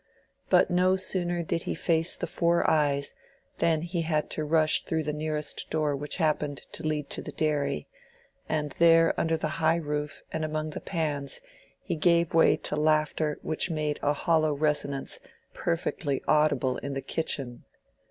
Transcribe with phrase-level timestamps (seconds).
[0.49, 3.13] But no sooner did he face the four eyes
[3.59, 7.31] than he had to rush through the nearest door which happened to lead to the
[7.31, 7.87] dairy,
[8.49, 11.39] and there under the high roof and among the pans
[11.83, 15.19] he gave way to laughter which made a hollow resonance
[15.53, 17.63] perfectly audible in the kitchen.